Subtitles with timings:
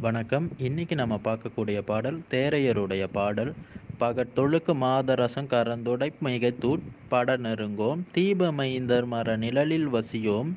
[0.00, 0.50] வணக்கம்.
[0.58, 3.52] இன்னைக்கு நம்ம பார்க்கக்கூடிய பாடல் தேரையருடைய பாடல்.
[4.00, 6.78] பகத்தொழுக்கு மாதரசம் கரந்துடை மிகைத்தூட்
[7.08, 10.52] பட நெருங்கோம் தீபமைந்தர் மர நிழலில் வசியோம்.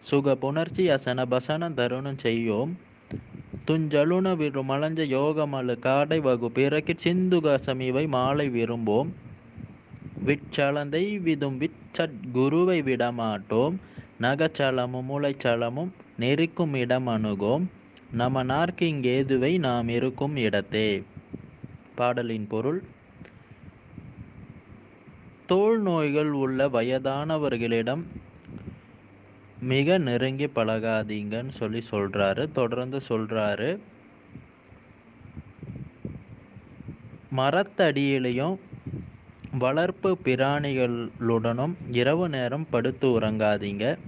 [0.00, 2.72] சுக புணர்ச்சி அசன பசன தருணம் செய்யோம்.
[3.66, 9.08] துஞ்சலுண விருமலஞ்ச யோகமலு காடை வகு பிறக்கி சிந்துக சமீவை மாலை விரும்போம்.
[10.26, 13.74] விட்சலந்தை விதும் விச்சட் குருவை விடமாட்டோம்.
[14.22, 15.88] நகச்சலமும் முளைச்சலமும்
[16.18, 17.66] நெருக்கும் இடம் அணுகோம்.
[18.12, 21.02] நம நார்க்கிங்கேதுவை நாம் இருக்கும் இடத்தே.
[21.94, 22.82] பாடலின் பொருள்
[25.46, 28.02] தோல் நோய்கள் உள்ள வயதானவர்களிடம்
[29.60, 32.52] மிக நெருங்கி பழகாதீங்கன்னு சொல்லி சொல்றாரு.
[32.52, 33.78] தொடர்ந்து சொல்றாரு.
[37.36, 38.58] மரத்தடியிலையும்
[39.58, 43.98] வளர்ப்பு பிராணிகளுடனும் இரவு நேரம் படுத்து உறங்காதீங்க.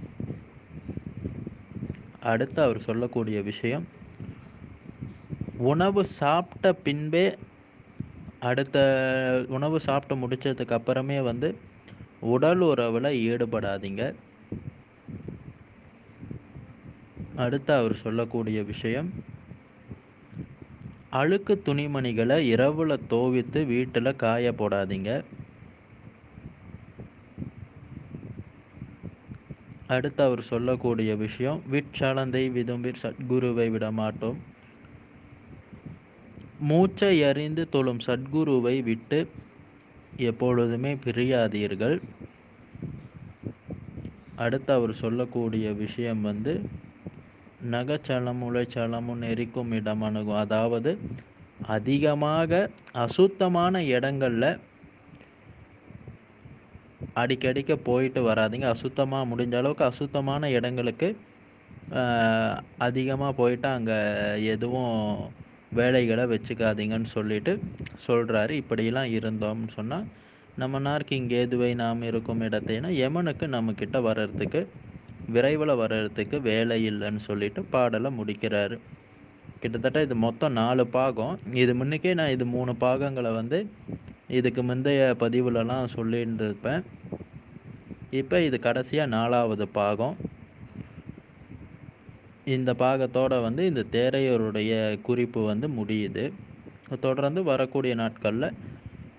[2.21, 3.87] அடுத்து அவர் சொல்லக்கூடிய விஷயம்
[5.59, 7.37] உணவு சாப்பிட்ட பின்பே
[8.39, 8.77] அடுத்த
[9.49, 11.55] உணவு சாப்பிட்டு முடிச்சதுக்கு அப்புறமே வந்து
[12.19, 14.13] உடல் உறவில் ஈடுபடாதீங்க.
[17.35, 19.09] அடுத்து அவர் சொல்லக்கூடிய விஷயம்
[21.09, 25.23] அழுக்கு துணிமணிகளை இரவுல தோவித்து வீட்டில் காய போடாதீங்க.
[29.87, 34.39] அடுத்து அவர் சொல்லக்கூடிய விஷயம் விட்சலந்தை விதும்பிர் சத்குருவை விடமாட்டோம்.
[36.67, 39.19] மூச்சை அறிந்து தொழும் சத்குருவை விட்டு
[40.29, 41.95] எப்பொழுதுமே பிரியாதீர்கள்.
[44.43, 46.53] அடுத்து அவர் சொல்லக்கூடிய விஷயம் வந்து
[47.73, 50.91] நகச்சலம் உழைச்சலமும் நெரிக்கும் இடம் அணுகும் அதாவது
[51.77, 52.61] அதிகமாக
[53.05, 54.51] அசுத்தமான இடங்களில்
[57.21, 58.67] அடிக்கடிக்க போயிட்டு வராதிங்க.
[58.75, 61.09] அசுத்தமாக முடிஞ்ச அளவுக்கு அசுத்தமான இடங்களுக்கு
[62.87, 63.99] அதிகமாக போயிட்டு அங்கே
[64.53, 64.97] எதுவும்
[65.77, 67.51] வேலைகளை வச்சுக்காதீங்கன்னு சொல்லிட்டு
[68.07, 70.07] சொல்கிறாரு இப்படியெல்லாம் இருந்தோம்னு சொன்னால்
[70.61, 74.61] நம்ம நார்க்கு இங்கே எதுவை நாம் இருக்கும் இடத்தைனா யமனுக்கு நம்மக்கிட்ட வர்றதுக்கு
[75.35, 78.77] விரைவில் வர்றதுக்கு வேலை இல்லைன்னு சொல்லிட்டு பாடலை முடிக்கிறாரு.
[79.61, 81.35] கிட்டத்தட்ட இது மொத்தம் நாலு பாகம்.
[81.61, 83.59] இது முன்னுக்கே நான் இது மூணு பாகங்களை வந்து
[84.37, 86.81] இதுக்கு முந்தைய பதிவுலலாம் சொல்லியிருந்திருப்பேன்.
[88.21, 90.15] இப்போ இது கடைசியாக நாலாவது பாகம்.
[92.55, 94.71] இந்த பாகத்தோட வந்து இந்த தேரையருடைய
[95.07, 96.23] குறிப்பு வந்து முடியுது.
[96.99, 98.55] தொடர்ந்து வரக்கூடிய நாட்களில்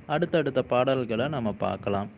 [0.06, 2.08] அடுத்தடுத்த பாடல்களை நம்ம பார்க்கலாம்.